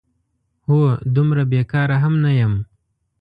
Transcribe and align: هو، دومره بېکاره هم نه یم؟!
هو، 0.67 0.81
دومره 1.15 1.43
بېکاره 1.51 1.97
هم 2.03 2.13
نه 2.23 2.31
یم؟! 2.39 2.53